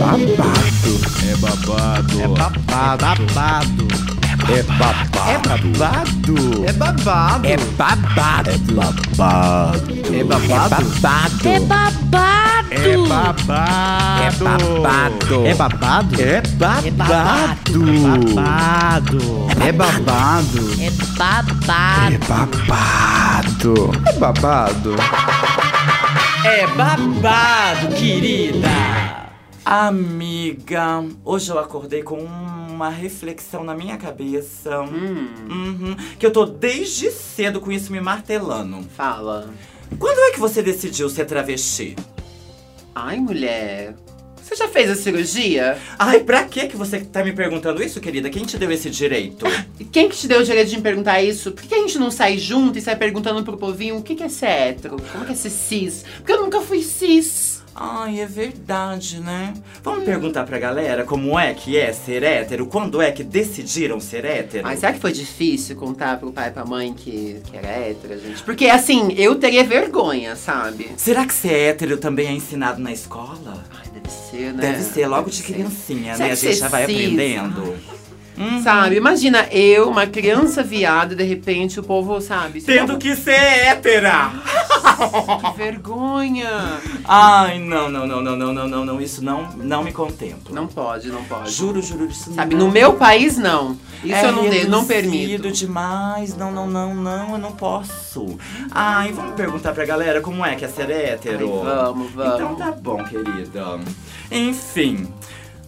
[0.00, 0.96] babado.
[1.28, 2.20] É babado.
[2.20, 3.88] É babado.
[4.48, 5.20] É babado.
[5.28, 6.64] É babado.
[6.64, 7.46] É babado.
[7.46, 8.50] É babado.
[10.10, 10.68] É babado.
[11.42, 12.10] É babado.
[12.72, 13.60] É babado!
[14.22, 15.46] É babado.
[15.46, 16.20] É babado?
[16.20, 16.80] É babado.
[16.80, 16.90] É
[19.20, 19.20] babado.
[19.60, 20.60] É babado!
[20.80, 23.74] É babado.
[24.06, 24.94] É babado.
[26.44, 29.19] É babado, querida!
[29.70, 34.80] Amiga, hoje eu acordei com uma reflexão na minha cabeça.
[34.80, 38.82] Uhum, que eu tô desde cedo com isso me martelando.
[38.96, 39.48] Fala.
[39.96, 41.94] Quando é que você decidiu ser travesti?
[42.92, 43.94] Ai, mulher.
[44.42, 45.78] Você já fez a cirurgia?
[45.96, 48.28] Ai, pra que que você tá me perguntando isso, querida?
[48.28, 49.46] Quem te deu esse direito?
[49.78, 51.52] E quem que te deu o direito de me perguntar isso?
[51.52, 54.24] Por que a gente não sai junto e sai perguntando pro povinho o que, que
[54.24, 54.96] é ser hétero?
[55.12, 56.04] Como que é ser cis?
[56.16, 57.59] Porque eu nunca fui cis.
[57.82, 59.54] Ai, é verdade, né?
[59.82, 62.66] Vamos perguntar pra galera como é que é ser hétero?
[62.66, 64.64] Quando é que decidiram ser hétero?
[64.64, 68.20] Mas será que foi difícil contar pro pai e pra mãe que, que era hétero,
[68.20, 68.42] gente?
[68.42, 70.90] Porque assim, eu teria vergonha, sabe?
[70.98, 73.64] Será que ser hétero também é ensinado na escola?
[73.74, 74.60] Ai, deve ser, né?
[74.60, 75.52] Deve ser, logo Deve de ser.
[75.54, 76.32] criancinha, Será né?
[76.32, 76.94] A gente já vai cis?
[76.94, 77.76] aprendendo.
[78.40, 78.62] Uhum.
[78.62, 78.96] Sabe?
[78.96, 82.60] Imagina eu, uma criança viada, de repente o povo, sabe?
[82.60, 82.98] Tipo, Tendo povo...
[82.98, 84.32] que ser hétera!
[85.52, 86.80] que vergonha!
[87.04, 90.54] Ai, não, não, não, não, não, não, não, Isso não, não me contempla.
[90.54, 91.50] Não pode, não pode.
[91.50, 92.66] Juro, juro, isso Sabe, não.
[92.66, 93.76] no meu país, não.
[94.02, 95.52] Isso é eu não, de, não permito.
[95.52, 96.34] demais.
[96.34, 98.38] Não, não, não, não, eu não posso.
[98.70, 101.60] Ai, vamos perguntar pra galera como é que é ser hétero.
[101.62, 102.34] Ai, vamos, vamos.
[102.34, 103.78] Então tá bom, querida.
[104.30, 105.06] Enfim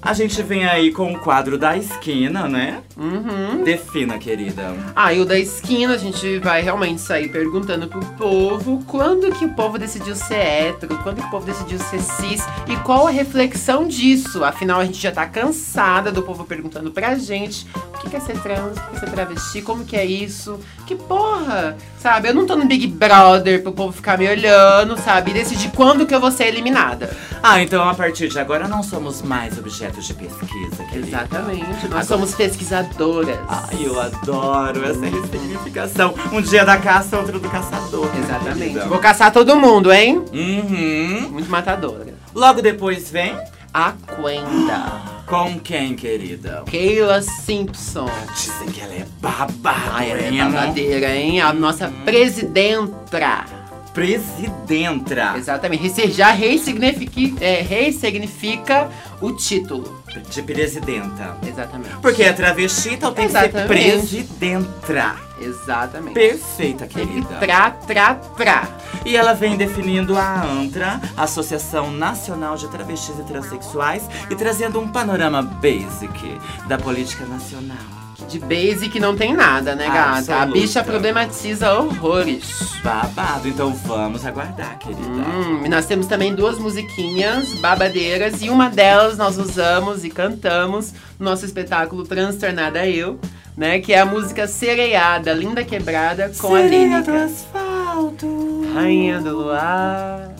[0.02, 2.82] a gente vem aí com o quadro da esquina, né?
[2.96, 3.62] Uhum.
[3.62, 4.74] Defina, querida.
[4.96, 9.44] Ah, e o da esquina, a gente vai realmente sair perguntando pro povo quando que
[9.44, 13.10] o povo decidiu ser hétero, quando que o povo decidiu ser cis e qual a
[13.10, 14.42] reflexão disso.
[14.42, 17.64] Afinal, a gente já tá cansada do povo perguntando pra gente
[17.94, 20.04] o que que é ser trans, o que que é ser travesti, como que é
[20.04, 20.58] isso.
[20.84, 22.28] Que porra, sabe?
[22.28, 25.30] Eu não tô no Big Brother pro povo ficar me olhando, sabe?
[25.30, 27.16] E decidir quando que eu vou ser eliminada.
[27.40, 31.06] Ah, então a partir de agora não somos mais objetos de pesquisa, querida.
[31.08, 31.64] Exatamente.
[31.64, 33.38] Nós Agora- somos pesquisadoras.
[33.48, 36.14] Ai, eu adoro essa ressignificação.
[36.32, 38.06] Um dia da caça, outro do caçador.
[38.06, 38.88] né, Exatamente.
[38.88, 40.24] Vou caçar todo mundo, hein?
[40.32, 41.28] Uhum.
[41.30, 42.14] Muito matadora.
[42.34, 43.36] Logo depois vem
[43.74, 45.02] A Quenda.
[45.26, 46.62] com quem, querida?
[46.66, 48.08] Keila Simpson.
[48.34, 51.40] Dizem que ela é babada, Ai, ela é babadeira, hein?
[51.40, 53.44] A nossa presidenta.
[53.92, 55.82] Presidentra Exatamente.
[55.82, 58.88] Rece- Já ressignifica, é, ressignifica
[59.20, 60.02] o título.
[60.30, 61.38] de presidenta.
[61.46, 61.94] Exatamente.
[62.02, 63.68] Porque é travesti, então tem que ser Exatamente.
[63.68, 65.14] presidentra.
[65.40, 66.12] Exatamente.
[66.14, 67.34] Perfeita, Tem que querida.
[67.38, 68.68] tra, tra, tra.
[69.06, 74.86] E ela vem definindo a ANTRA, Associação Nacional de Travestis e Transsexuais, e trazendo um
[74.88, 76.38] panorama basic
[76.68, 78.01] da política nacional.
[78.32, 80.36] De basic não tem nada, né, gata?
[80.36, 82.72] A bicha problematiza horrores.
[82.82, 85.02] Babado, então vamos aguardar, querida.
[85.02, 90.94] Hum, e nós temos também duas musiquinhas babadeiras e uma delas nós usamos e cantamos
[91.18, 93.20] no nosso espetáculo Transtornada Eu,
[93.54, 93.80] né?
[93.80, 97.24] Que é a música Sereiada, Linda Quebrada com a Sereia do lírica.
[97.26, 100.32] asfalto, Rainha do Luar,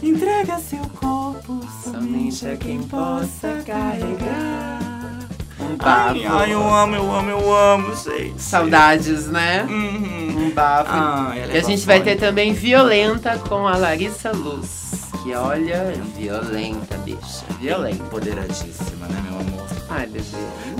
[0.00, 4.87] entrega seu corpo somente a quem possa carregar.
[5.68, 6.36] Um Ai, bafo.
[6.38, 8.40] ai, eu amo, eu amo, eu amo, gente.
[8.42, 9.64] Saudades, né?
[9.68, 10.46] Uhum.
[10.46, 10.90] Um bafo.
[10.92, 14.88] Ai, ela é e a gente vai ter também Violenta com a Larissa Luz.
[15.22, 17.44] Que olha, é violenta, bicha.
[17.60, 18.02] Violenta.
[18.02, 19.66] Empoderadíssima, né, meu amor?
[19.90, 20.24] Ai, bebê.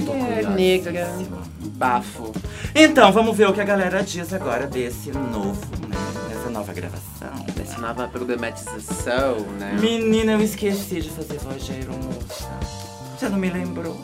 [0.06, 0.50] Tô Mulher curiosíssima.
[0.54, 1.10] negra.
[1.78, 2.32] Bafo.
[2.75, 5.97] Então, vamos ver o que a galera diz agora desse novo, né?
[6.28, 7.47] Dessa nova gravação.
[7.60, 9.76] Essa nova problematização, né?
[9.81, 12.49] Menina, eu esqueci de fazer voz de aeromoça.
[13.19, 14.00] Você não me lembrou?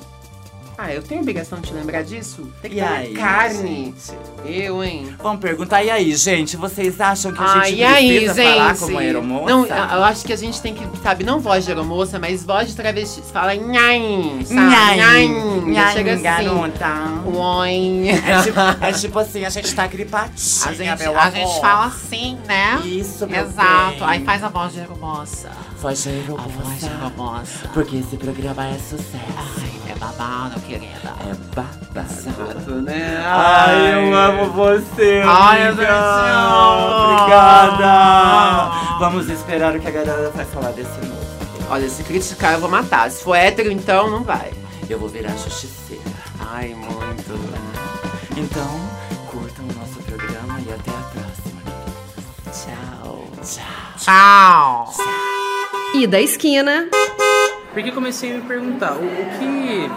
[0.77, 2.51] Ah, eu tenho obrigação de te lembrar disso?
[2.61, 3.95] Tem que E ter aí, carne.
[3.95, 4.19] gente?
[4.45, 5.15] Eu, hein?
[5.23, 6.57] Vamos perguntar, e aí, gente?
[6.57, 8.59] Vocês acham que a Ah, gente aí, precisa gente?
[8.59, 9.47] falar como aeromoça?
[9.55, 12.69] Não, eu acho que a gente tem que, sabe, não voz de aeromoça, mas voz
[12.69, 13.23] de travesti.
[13.33, 14.61] Fala nhaim, sabe?
[14.61, 15.61] Nhai, Nhaim.
[15.73, 16.23] nhai, Chega assim.
[16.23, 16.89] garota.
[17.25, 18.09] Oi.
[18.25, 20.35] É tipo, é tipo assim, a gente tá gripadinha,
[20.67, 21.33] A gente, a amor.
[21.33, 22.81] gente fala assim, né?
[22.85, 23.99] Isso, meu Exato.
[24.01, 24.09] bem.
[24.09, 25.51] Aí faz a voz de aeromoça.
[25.85, 27.69] Voz de A voz aeromoça.
[27.75, 29.21] Porque esse programa é sucesso.
[29.37, 31.13] Ai, é babado, querida.
[31.21, 32.09] É babado.
[32.09, 33.23] Exato, né?
[33.27, 35.83] Ai, eu amo você, Ai, amiga.
[35.83, 37.13] eu.
[37.13, 38.71] Obrigada.
[38.99, 41.23] Vamos esperar o que a galera vai falar desse novo.
[41.69, 43.11] Olha, se criticar eu vou matar.
[43.11, 44.55] Se for hétero, então não vai.
[44.89, 46.03] Eu vou virar justiceira.
[46.51, 47.35] Ai, muito.
[48.39, 48.81] Então,
[49.31, 51.61] curtam o nosso programa e até a próxima.
[52.51, 53.27] Tchau.
[53.43, 53.95] Tchau.
[53.99, 55.24] Tchau.
[55.95, 56.89] E da esquina.
[57.73, 59.89] Porque comecei a me perguntar o, o que.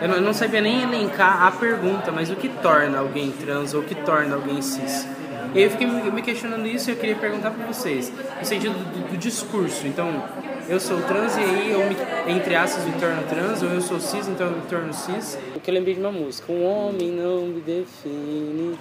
[0.00, 3.74] Eu não, eu não sabia nem elencar a pergunta, mas o que torna alguém trans
[3.74, 5.08] ou o que torna alguém cis?
[5.52, 8.44] E aí eu fiquei me me questionando isso e eu queria perguntar para vocês, no
[8.44, 9.88] sentido do, do discurso.
[9.88, 10.22] Então,
[10.68, 11.96] eu sou trans e aí eu, me,
[12.32, 15.36] entre aspas, me torno trans, ou eu sou cis, então eu me torno cis.
[15.56, 18.78] O que eu lembrei de uma música, um homem não me define,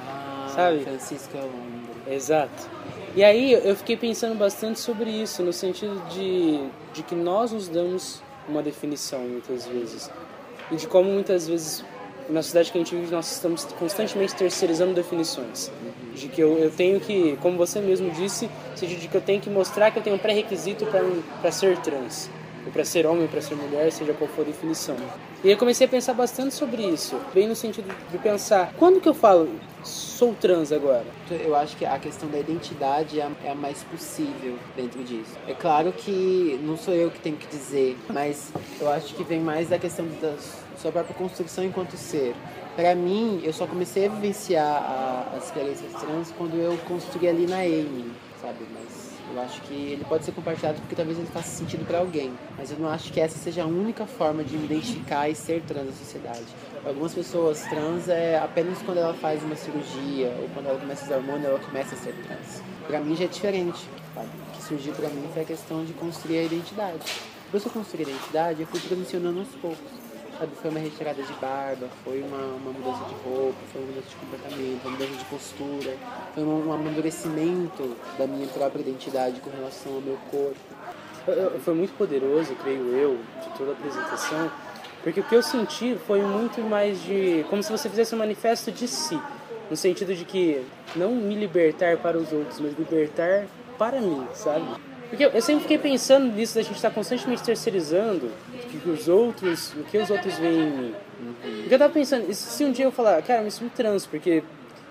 [0.54, 0.84] sabe?
[0.84, 2.16] Francisco é o homem.
[2.16, 2.79] Exato.
[3.20, 6.58] E aí eu fiquei pensando bastante sobre isso, no sentido de,
[6.94, 10.10] de que nós nos damos uma definição muitas vezes.
[10.72, 11.84] E de como muitas vezes,
[12.30, 15.70] na sociedade que a gente vive, nós estamos constantemente terceirizando definições.
[16.16, 19.50] De que eu, eu tenho que, como você mesmo disse, de que eu tenho que
[19.50, 20.86] mostrar que eu tenho um pré-requisito
[21.42, 22.30] para ser trans.
[22.66, 24.96] Ou para ser homem, para ser mulher, seja qual for a definição.
[25.44, 29.08] E eu comecei a pensar bastante sobre isso, bem no sentido de pensar, quando que
[29.08, 29.50] eu falo
[29.84, 31.06] sou trans agora?
[31.32, 35.38] Eu acho que a questão da identidade é a, é a mais possível dentro disso.
[35.48, 39.40] É claro que não sou eu que tenho que dizer, mas eu acho que vem
[39.40, 40.36] mais da questão da
[40.78, 42.36] sua própria construção enquanto ser.
[42.76, 47.48] Para mim, eu só comecei a vivenciar a, as experiências trans quando eu construí ali
[47.48, 48.60] na Amy, sabe?
[48.74, 48.99] Mas
[49.34, 52.34] eu acho que ele pode ser compartilhado porque talvez ele faça sentido para alguém.
[52.58, 55.62] Mas eu não acho que essa seja a única forma de me identificar e ser
[55.64, 56.46] trans na sociedade.
[56.82, 61.04] Pra algumas pessoas, trans é apenas quando ela faz uma cirurgia ou quando ela começa
[61.04, 62.62] a usar hormônio, ela começa a ser trans.
[62.88, 63.88] Pra mim já é diferente.
[64.16, 67.06] O que surgiu pra mim foi a questão de construir a identidade.
[67.46, 70.09] Depois que eu construí a identidade, eu fui transicionando aos poucos.
[70.40, 74.08] Sabe, foi uma retirada de barba, foi uma, uma mudança de roupa, foi uma mudança
[74.08, 75.98] de comportamento, uma mudança de postura,
[76.34, 80.58] foi um, um amadurecimento da minha própria identidade com relação ao meu corpo.
[81.60, 84.50] Foi muito poderoso, creio eu, de toda a apresentação,
[85.04, 87.46] porque o que eu senti foi muito mais de.
[87.50, 89.20] como se você fizesse um manifesto de si,
[89.70, 90.66] no sentido de que
[90.96, 93.46] não me libertar para os outros, mas libertar
[93.78, 94.89] para mim, sabe?
[95.10, 99.08] Porque eu eu sempre fiquei pensando nisso, da gente estar constantemente terceirizando o que os
[99.08, 100.96] outros, o que os outros veem em mim.
[101.62, 104.06] Porque eu tava pensando, e se um dia eu falar, cara, eu me sinto trans,
[104.06, 104.44] porque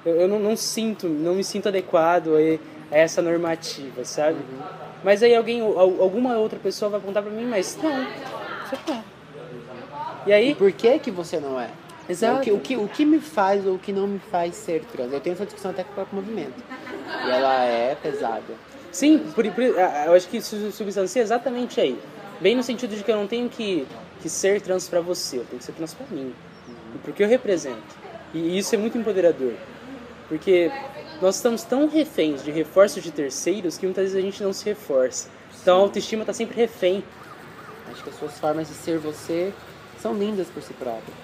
[0.04, 4.38] eu, eu não, não sinto, não me sinto adequado a, a essa normativa, sabe?
[5.04, 7.90] Mas aí alguém, al- alguma outra pessoa vai apontar pra mim, mas não,
[8.68, 9.02] você não é.
[10.26, 11.68] E E aí, por que que você não é?
[12.08, 12.38] Exato.
[12.38, 14.82] O que, o, que, o que me faz ou o que não me faz ser
[14.90, 15.12] trans?
[15.12, 16.54] Eu tenho essa discussão até com o próprio movimento.
[17.26, 18.42] E ela é pesada.
[18.90, 21.98] Sim, por, por, ah, eu acho que substancia exatamente aí.
[22.40, 23.86] Bem no sentido de que eu não tenho que,
[24.20, 26.32] que ser trans pra você, eu tenho que ser trans pra mim.
[26.94, 27.96] E porque eu represento.
[28.32, 29.54] E isso é muito empoderador.
[30.28, 30.70] Porque
[31.20, 34.64] nós estamos tão reféns de reforços de terceiros que muitas vezes a gente não se
[34.64, 35.28] reforça.
[35.60, 37.02] Então a autoestima tá sempre refém.
[37.90, 39.52] Acho que as suas formas de ser você
[40.00, 41.14] são lindas por si própria.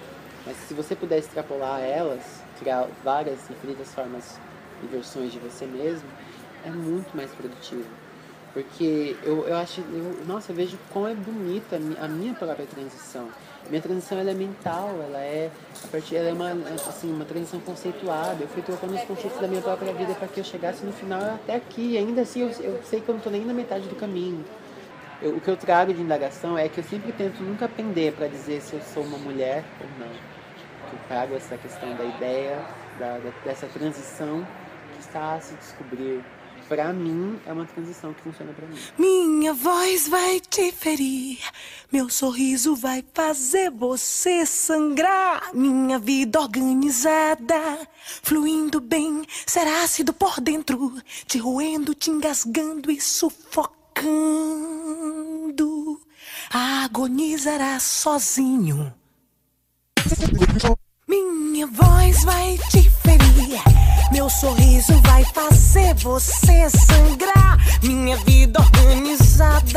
[0.47, 2.23] Mas se você puder extrapolar elas,
[2.59, 4.39] criar várias, infinitas formas
[4.83, 6.09] e versões de você mesmo,
[6.65, 7.85] é muito mais produtivo.
[8.53, 12.35] Porque eu, eu acho, eu, nossa, eu vejo como é bonita a mi- a minha
[12.35, 13.29] própria transição.
[13.69, 15.51] Minha transição ela é mental, ela é,
[15.85, 16.51] a partir, ela é uma,
[16.89, 18.43] assim, uma transição conceituada.
[18.45, 21.21] Eu fui trocando os conceitos da minha própria vida para que eu chegasse no final
[21.21, 21.99] até aqui.
[21.99, 24.45] Ainda assim eu, eu sei que eu não estou nem na metade do caminho.
[25.21, 28.29] Eu- o que eu trago de indagação é que eu sempre tento nunca pender para
[28.29, 30.13] dizer se eu sou uma mulher ou não.
[30.13, 32.59] Eu trago essa questão da ideia,
[33.01, 34.47] da, da- dessa transição
[34.95, 36.23] que está a se descobrir.
[36.69, 38.77] Para mim, é uma transição que funciona para mim.
[38.99, 41.39] Minha voz vai te ferir,
[41.93, 45.51] meu sorriso vai fazer você sangrar.
[45.53, 47.89] Minha vida organizada,
[48.23, 50.95] fluindo bem, será ácido por dentro,
[51.27, 53.75] te roendo, te engasgando e sufocando.
[56.51, 58.93] Agonizará sozinho.
[61.07, 63.94] Minha voz vai te ferir.
[64.15, 67.59] Meu sorriso vai fazer você sangrar.
[67.83, 69.74] Minha vida organizada,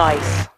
[0.00, 0.49] Nós.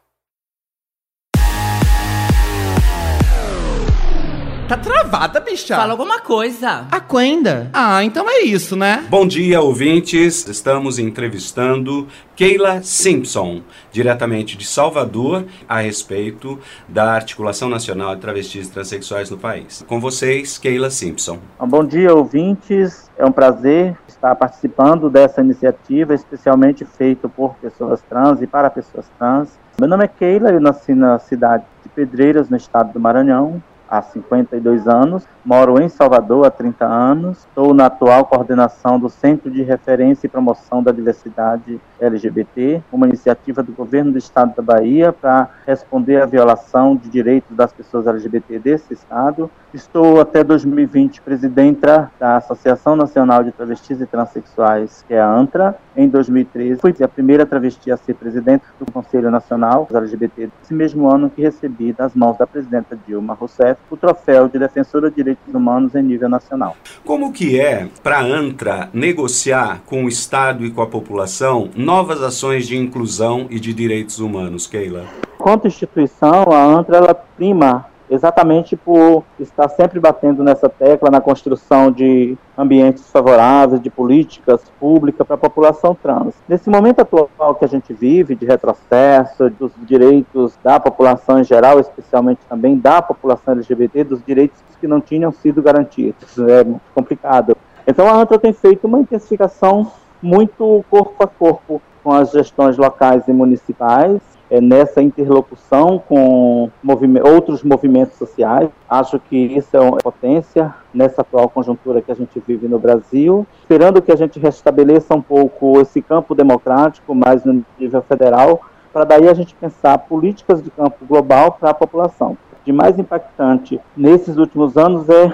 [5.45, 5.77] Bicha.
[5.77, 6.87] Fala alguma coisa.
[6.91, 7.69] A Quenda.
[7.75, 9.05] Ah, então é isso, né?
[9.11, 10.49] Bom dia, ouvintes.
[10.49, 18.71] Estamos entrevistando Keila Simpson, diretamente de Salvador, a respeito da Articulação Nacional de Travestis e
[18.71, 19.85] Transsexuais no país.
[19.87, 21.39] Com vocês, Keila Simpson.
[21.61, 23.11] Bom dia, ouvintes.
[23.19, 29.07] É um prazer estar participando dessa iniciativa, especialmente feita por pessoas trans e para pessoas
[29.19, 29.51] trans.
[29.79, 34.01] Meu nome é Keila, eu nasci na cidade de Pedreiras, no estado do Maranhão, há
[34.01, 35.29] 52 anos.
[35.45, 37.41] Moro em Salvador há 30 anos.
[37.41, 43.63] Estou na atual coordenação do Centro de Referência e Promoção da Diversidade LGBT, uma iniciativa
[43.63, 48.59] do governo do estado da Bahia para responder à violação de direitos das pessoas LGBT
[48.59, 49.51] desse estado.
[49.75, 55.77] Estou até 2020 presidenta da Associação Nacional de Travestis e Transsexuais, que é a ANTRA.
[55.97, 60.51] Em 2013, fui a primeira travesti a ser presidente do Conselho Nacional LGBT.
[60.63, 65.11] Esse mesmo ano que recebi das mãos da presidenta Dilma Rousseff o troféu de defensora
[65.11, 66.77] de direitos humanos em nível nacional.
[67.05, 72.23] Como que é para a ANTRA negociar com o Estado e com a população novas
[72.23, 75.05] ações de inclusão e de direitos humanos, Keila?
[75.39, 81.91] Quanto instituição, a ANTRA ela prima exatamente por estar sempre batendo nessa tecla na construção
[81.91, 86.35] de ambientes favoráveis, de políticas públicas para a população trans.
[86.47, 91.81] Nesse momento atual que a gente vive, de retrocesso dos direitos da população em geral,
[91.81, 97.57] especialmente também da população LGBT, dos direitos que não tinham sido garantidos, é muito complicado.
[97.87, 99.91] Então a ANTRA tem feito uma intensificação
[100.21, 104.21] muito corpo a corpo com as gestões locais e municipais,
[104.53, 108.69] é, nessa interlocução com movime outros movimentos sociais.
[108.87, 113.47] Acho que isso é uma potência nessa atual conjuntura que a gente vive no Brasil,
[113.63, 118.61] esperando que a gente restabeleça um pouco esse campo democrático, mais no nível federal,
[118.93, 122.37] para daí a gente pensar políticas de campo global para a população.
[122.63, 125.33] De mais impactante nesses últimos anos é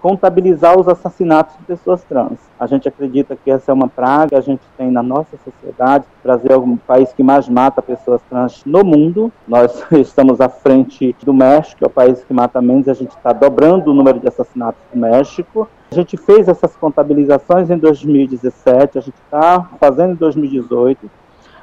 [0.00, 2.38] contabilizar os assassinatos de pessoas trans.
[2.58, 6.22] A gente acredita que essa é uma praga, a gente tem na nossa sociedade, o
[6.22, 9.32] Brasil é o país que mais mata pessoas trans no mundo.
[9.46, 13.10] Nós estamos à frente do México, que é o país que mata menos, a gente
[13.10, 15.68] está dobrando o número de assassinatos do México.
[15.90, 21.10] A gente fez essas contabilizações em 2017, a gente está fazendo em 2018.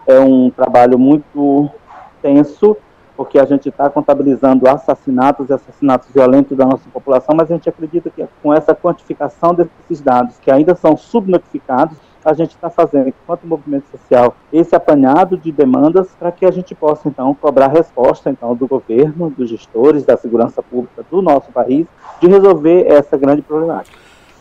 [0.05, 1.69] É um trabalho muito
[2.21, 2.77] tenso,
[3.17, 7.67] porque a gente está contabilizando assassinatos e assassinatos violentos da nossa população, mas a gente
[7.67, 13.07] acredita que com essa quantificação desses dados, que ainda são subnotificados, a gente está fazendo,
[13.07, 18.29] enquanto movimento social, esse apanhado de demandas para que a gente possa, então, cobrar resposta,
[18.29, 21.87] então, do governo, dos gestores, da segurança pública do nosso país,
[22.21, 23.97] de resolver essa grande problemática.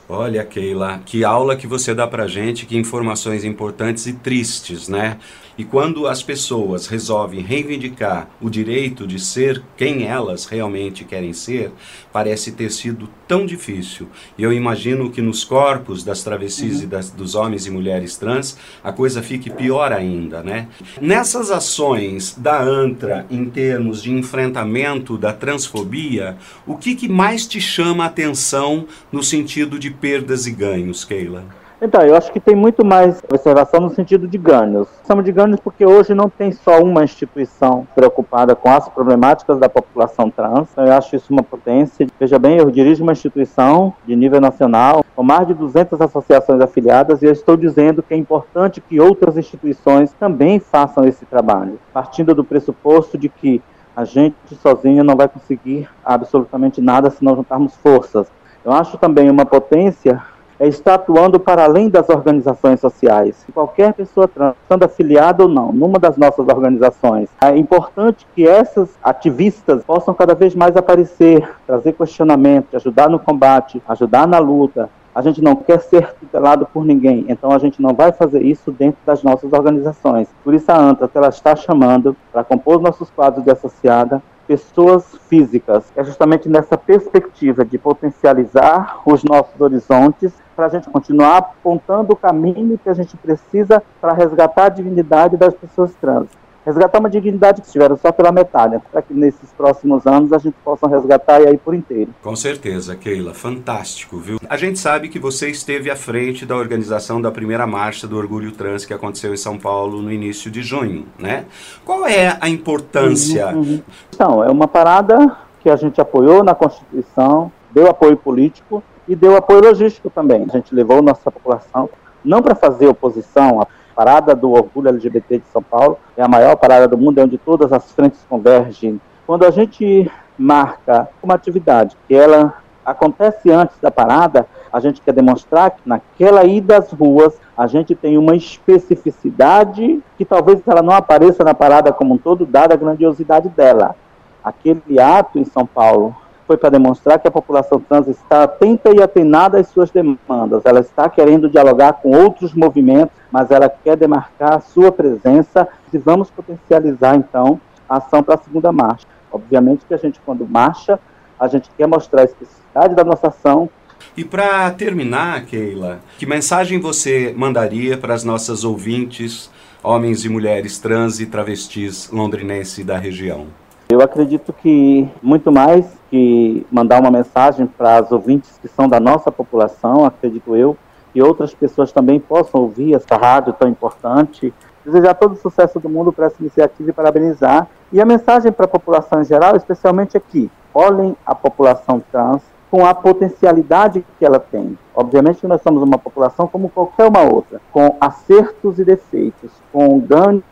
[0.09, 5.18] Olha, Keila, que aula que você dá pra gente, que informações importantes e tristes, né?
[5.58, 11.72] E quando as pessoas resolvem reivindicar o direito de ser quem elas realmente querem ser,
[12.12, 14.08] parece ter sido tão difícil.
[14.36, 18.58] E eu imagino que nos corpos das travestis e das, dos homens e mulheres trans,
[18.84, 20.68] a coisa fique pior ainda, né?
[21.00, 26.36] Nessas ações da ANTRA, em termos de enfrentamento da transfobia,
[26.66, 31.65] o que, que mais te chama a atenção no sentido de perdas e ganhos, Keila?
[31.80, 34.88] Então, eu acho que tem muito mais observação no sentido de ganhos.
[35.06, 39.68] Chamamos de ganhos porque hoje não tem só uma instituição preocupada com as problemáticas da
[39.68, 40.68] população trans.
[40.75, 42.06] Eu acho isso uma potência.
[42.18, 47.21] Veja bem, eu dirijo uma instituição de nível nacional com mais de 200 associações afiliadas
[47.21, 52.35] e eu estou dizendo que é importante que outras instituições também façam esse trabalho, partindo
[52.35, 53.61] do pressuposto de que
[53.95, 58.28] a gente sozinho não vai conseguir absolutamente nada se não juntarmos forças.
[58.64, 60.23] Eu acho também uma potência
[60.58, 63.44] é estar atuando para além das organizações sociais.
[63.52, 68.90] Qualquer pessoa trans, sendo afiliada ou não, numa das nossas organizações, é importante que essas
[69.02, 74.88] ativistas possam cada vez mais aparecer, trazer questionamento, ajudar no combate, ajudar na luta.
[75.14, 78.70] A gente não quer ser tutelado por ninguém, então a gente não vai fazer isso
[78.70, 80.28] dentro das nossas organizações.
[80.44, 85.84] Por isso a ANTRA ela está chamando para compor nossos quadros de associada pessoas físicas.
[85.96, 92.16] É justamente nessa perspectiva de potencializar os nossos horizontes para a gente continuar apontando o
[92.16, 96.28] caminho que a gente precisa para resgatar a dignidade das pessoas trans.
[96.64, 100.56] Resgatar uma dignidade que estiveram só pela metade, para que nesses próximos anos a gente
[100.64, 102.12] possa resgatar e aí por inteiro.
[102.20, 104.38] Com certeza, Keila, fantástico, viu?
[104.48, 108.50] A gente sabe que você esteve à frente da organização da primeira marcha do Orgulho
[108.50, 111.44] Trans que aconteceu em São Paulo no início de junho, né?
[111.84, 113.46] Qual é a importância?
[113.48, 113.82] Uhum, uhum.
[114.12, 119.36] Então, é uma parada que a gente apoiou na Constituição, deu apoio político e deu
[119.36, 120.44] apoio logístico também.
[120.48, 121.88] A gente levou nossa população
[122.25, 123.60] não para fazer oposição
[123.96, 127.38] parada do orgulho LGBT de São Paulo é a maior parada do mundo, é onde
[127.38, 129.00] todas as frentes convergem.
[129.26, 135.12] Quando a gente marca uma atividade que ela acontece antes da parada, a gente quer
[135.12, 140.92] demonstrar que naquela ida às ruas a gente tem uma especificidade que talvez ela não
[140.92, 143.96] apareça na parada como um todo, dada a grandiosidade dela.
[144.45, 146.14] Aquele ato em São Paulo
[146.47, 150.63] foi para demonstrar que a população trans está atenta e atenada às suas demandas.
[150.65, 155.99] Ela está querendo dialogar com outros movimentos, mas ela quer demarcar a sua presença e
[155.99, 159.06] vamos potencializar então a ação para a segunda marcha.
[159.30, 161.00] Obviamente que a gente quando marcha,
[161.39, 163.69] a gente quer mostrar a especificidade da nossa ação,
[164.17, 169.50] E para terminar, Keila, que mensagem você mandaria para as nossas ouvintes,
[169.82, 173.47] homens e mulheres trans e travestis londrinense da região?
[173.89, 179.00] Eu acredito que muito mais que mandar uma mensagem para as ouvintes que são da
[179.00, 180.76] nossa população, acredito eu,
[181.12, 184.52] que outras pessoas também possam ouvir essa rádio tão importante.
[184.84, 187.66] Desejar todo o sucesso do mundo para essa iniciativa e parabenizar.
[187.92, 192.84] E a mensagem para a população em geral, especialmente aqui, olhem a população trans com
[192.84, 194.78] a potencialidade que ela tem.
[194.95, 199.99] Obviamente que nós somos uma população como qualquer uma outra, com acertos e defeitos, com
[199.99, 200.42] ganhos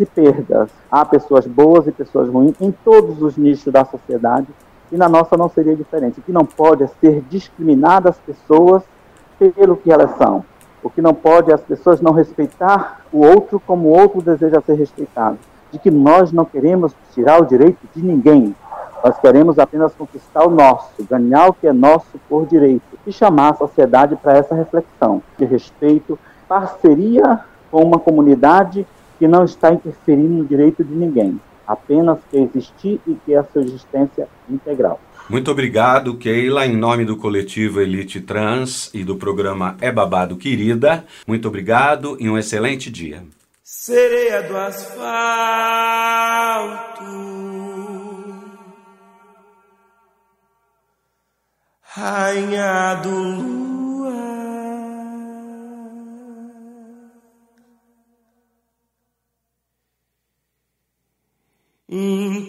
[0.00, 0.70] e perdas.
[0.90, 4.48] Há pessoas boas e pessoas ruins em todos os nichos da sociedade
[4.90, 6.20] e na nossa não seria diferente.
[6.20, 8.82] O que não pode é ser discriminadas as pessoas
[9.38, 10.44] pelo que elas são.
[10.82, 14.60] O que não pode é as pessoas não respeitar o outro como o outro deseja
[14.60, 15.38] ser respeitado.
[15.70, 18.54] De que nós não queremos tirar o direito de ninguém.
[19.04, 23.50] Nós queremos apenas conquistar o nosso, ganhar o que é nosso por direito e chamar
[23.50, 28.86] a sociedade para essa reflexão de respeito, parceria com uma comunidade
[29.18, 33.60] que não está interferindo no direito de ninguém, apenas quer existir e quer a sua
[33.60, 34.98] existência integral.
[35.28, 41.04] Muito obrigado, Keila, em nome do coletivo Elite Trans e do programa É Babado Querida.
[41.26, 43.22] Muito obrigado e um excelente dia.
[43.62, 44.98] Sereia do asfalto,
[51.82, 53.67] rainha do lua,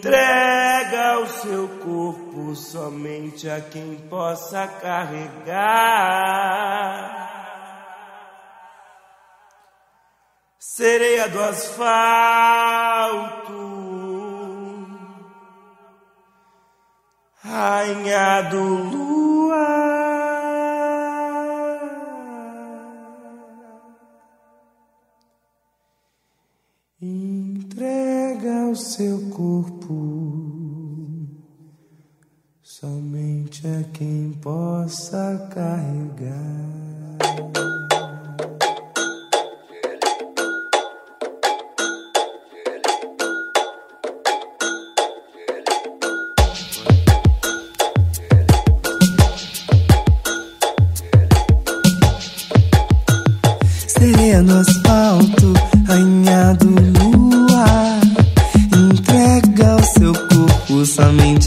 [0.00, 5.50] entrega o seu corpo somente a quem possa carregar.
[10.58, 11.90] Sereia do asfalto,
[17.42, 19.39] rainha do lua.
[28.70, 31.28] O seu corpo
[32.62, 36.79] somente a quem possa carregar.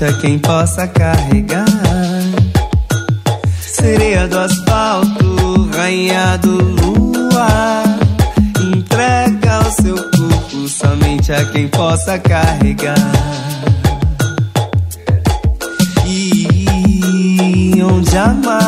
[0.03, 1.65] Somente a quem possa carregar.
[3.61, 7.83] Sereia do asfalto, rainha do luar.
[8.75, 12.95] Entrega o seu corpo somente a quem possa carregar.
[16.05, 18.62] E onde amar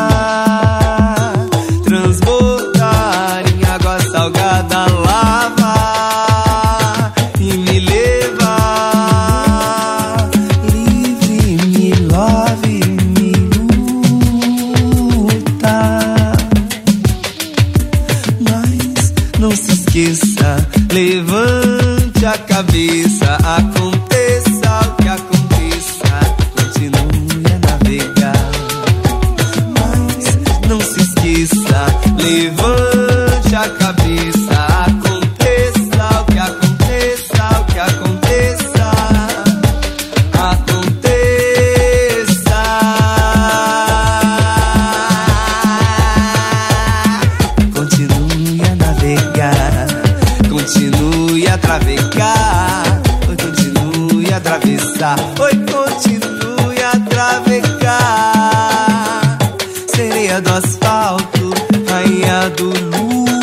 [61.25, 61.49] asfalto,
[61.89, 62.69] rainha do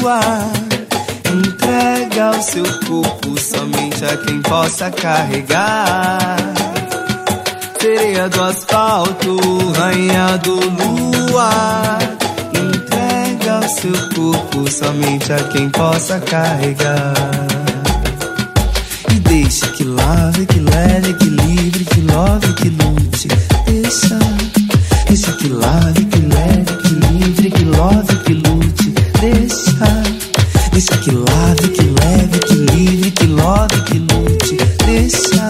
[0.01, 0.53] luar.
[1.33, 6.37] Entrega o seu corpo somente a quem possa carregar.
[7.81, 9.37] Sereia do asfalto,
[9.77, 11.99] rainha do luar.
[12.55, 17.15] Entrega o seu corpo somente a quem possa carregar.
[19.11, 23.29] E deixe que lave, que leve, equilibre, que love, que lute.
[23.67, 24.19] Deixa,
[25.13, 28.95] deixa que lave, que leve, equilibre, que love, que lute.
[29.21, 30.03] Deixa,
[30.73, 34.57] deixa que lave, que leve, equilibre, que love, que lute.
[34.87, 35.49] Deixa,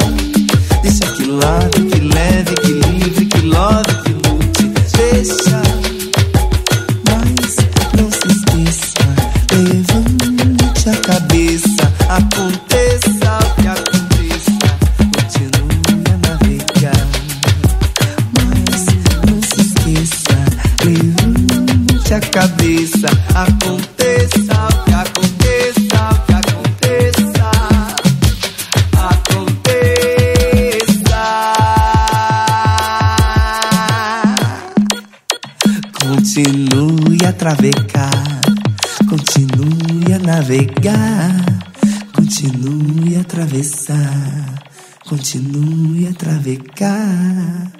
[0.82, 4.64] deixa que lave, que leve, equilibre, que love, que lute.
[4.96, 5.62] Deixa.
[7.06, 7.56] Mas
[7.96, 9.14] não se esqueça,
[9.52, 13.41] levante a cabeça, que aconteça,
[37.42, 38.40] travecar,
[39.10, 41.44] continue a navegar,
[42.14, 44.62] continue a atravessar,
[45.08, 47.72] continue a travegar,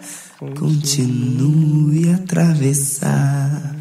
[0.59, 3.77] continue a atravessar.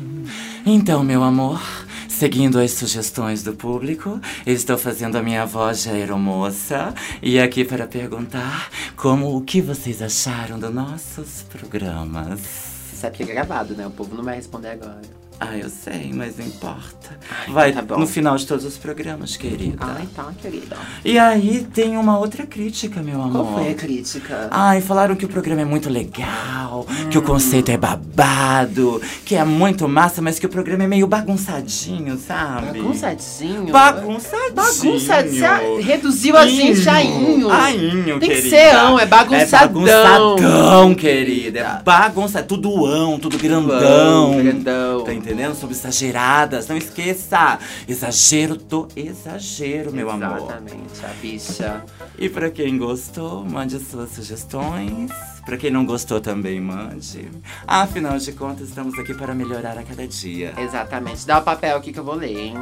[0.64, 1.60] Então, meu amor,
[2.08, 7.88] seguindo as sugestões do público, estou fazendo a minha voz de aeromoça e aqui para
[7.88, 12.40] perguntar como o que vocês acharam dos nossos programas.
[12.40, 13.88] Você sabe que é gravado, né?
[13.88, 15.31] O povo não vai responder agora.
[15.44, 17.18] Ah, eu sei, mas não importa.
[17.48, 19.78] Ai, Vai tá no final de todos os programas, querida.
[19.80, 20.78] Ai, tá, querida.
[21.04, 23.32] E aí tem uma outra crítica, meu amor.
[23.46, 24.48] Qual foi a crítica?
[24.52, 29.44] Ai, falaram que o programa é muito legal, que o conceito é babado, que é
[29.44, 32.80] muito massa, mas que o programa é meio bagunçadinho, sabe?
[32.80, 33.72] Bagunçadinho?
[33.72, 34.54] Bagunçadinho.
[34.54, 35.82] Bagunçadinho.
[35.82, 37.50] Reduziu a gente a inho.
[37.50, 38.50] A inho, Tem que querida.
[38.50, 39.88] ser ão, é bagunçadão.
[39.88, 41.60] É bagunçadão, querida.
[41.60, 44.38] É bagunça, tudo ão, tudo grandão.
[44.38, 45.04] grandão.
[45.04, 45.31] Tá entendendo?
[45.56, 46.68] Sobre exageradas.
[46.68, 47.58] Não esqueça.
[47.88, 50.38] Exagero do exagero, meu amor.
[50.38, 51.86] Exatamente, a bicha.
[52.18, 55.10] E pra quem gostou, mande as suas sugestões.
[55.46, 57.32] Pra quem não gostou também, mande.
[57.66, 60.54] Afinal de contas, estamos aqui para melhorar a cada dia.
[60.58, 61.26] Exatamente.
[61.26, 62.56] Dá o papel aqui que eu vou ler, hein?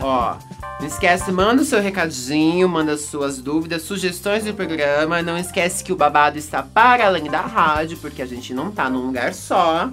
[0.00, 0.36] Ó,
[0.80, 5.22] não esquece, manda o seu recadinho, manda suas dúvidas, sugestões do programa.
[5.22, 8.90] Não esquece que o babado está para além da rádio, porque a gente não tá
[8.90, 9.90] num lugar só.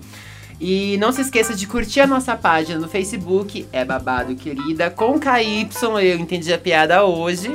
[0.65, 5.19] E não se esqueça de curtir a nossa página no Facebook, é Babado Querida, com
[5.19, 5.67] KY,
[6.01, 7.51] eu entendi a piada hoje.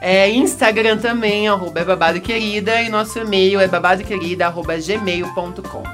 [0.00, 5.84] É, Instagram também, arroba é babado querida, e nosso e-mail é babadoquerida.gmail.com.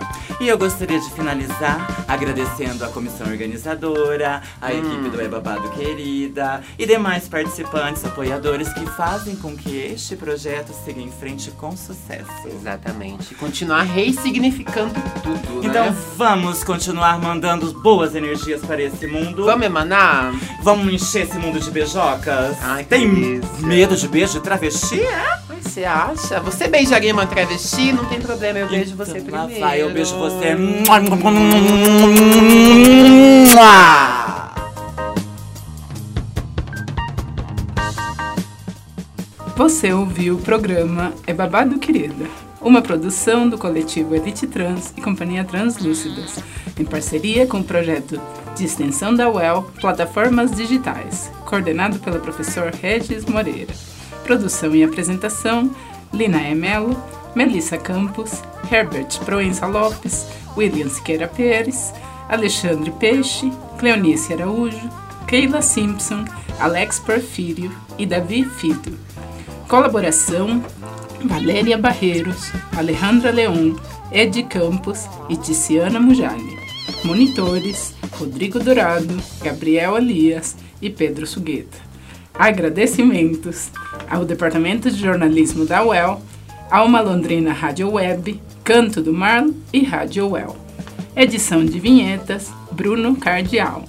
[0.40, 4.78] E eu gostaria de finalizar agradecendo a comissão organizadora, a Hum.
[4.78, 10.72] equipe do É Babado Querida e demais participantes, apoiadores que fazem com que este projeto
[10.84, 12.30] siga em frente com sucesso.
[12.46, 13.34] Exatamente.
[13.34, 15.96] Continuar ressignificando tudo, Então né?
[16.16, 19.44] vamos continuar mandando boas energias para esse mundo.
[19.44, 20.32] Vamos emanar?
[20.62, 22.56] Vamos encher esse mundo de beijocas?
[22.62, 23.66] Ai, que Tem delícia.
[23.66, 25.00] medo de beijo travesti?
[25.00, 25.47] É?
[25.62, 26.40] Você acha?
[26.40, 27.92] Você beijaria uma travesti?
[27.92, 29.66] Não tem problema, eu beijo você Então, lá primeiro.
[29.66, 30.56] vai, eu beijo você.
[39.56, 42.26] Você ouviu o programa É Babado Querida,
[42.60, 46.38] uma produção do coletivo Elite Trans e Companhia Translúcidas,
[46.78, 48.20] em parceria com o projeto
[48.56, 53.74] de extensão da UEL Plataformas Digitais, coordenado pelo professor Regis Moreira.
[54.28, 55.74] Produção e apresentação:
[56.12, 56.94] Lina Emelo,
[57.34, 61.94] Melissa Campos, Herbert Proença Lopes, William Siqueira Pérez,
[62.28, 64.86] Alexandre Peixe, Cleonice Araújo,
[65.26, 66.26] Keila Simpson,
[66.60, 68.98] Alex Porfírio e Davi Filho.
[69.66, 70.62] Colaboração:
[71.24, 73.76] Valéria Barreiros, Alejandra Leon,
[74.12, 76.58] Ed Campos e Tiziana Mujali.
[77.02, 81.78] Monitores: Rodrigo Dourado, Gabriel Elias e Pedro Sugueta.
[82.34, 83.70] Agradecimentos
[84.10, 86.20] ao Departamento de Jornalismo da UEL,
[86.70, 90.56] Alma Londrina Rádio Web, Canto do Mar e Rádio UEL.
[91.16, 93.84] Edição de vinhetas: Bruno Cardial.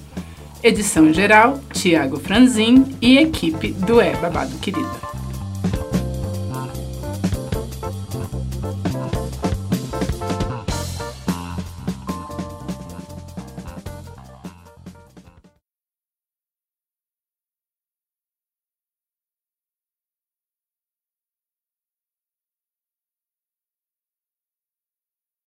[0.63, 5.18] Edição geral: Tiago Franzin e equipe do É Babado Querida.